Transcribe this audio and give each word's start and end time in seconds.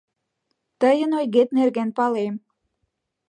—Тыйын 0.79 1.11
ойгет 1.19 1.49
нерген 1.57 1.89
палем. 1.97 2.35